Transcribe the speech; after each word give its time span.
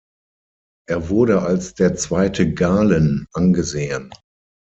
Er 0.89 1.09
wurde 1.09 1.43
als 1.43 1.75
der 1.75 1.95
„zweite 1.95 2.51
Galen“ 2.55 3.27
angesehen. 3.33 4.11